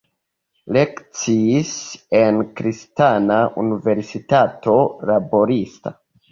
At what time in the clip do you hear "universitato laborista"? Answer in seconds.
3.67-5.99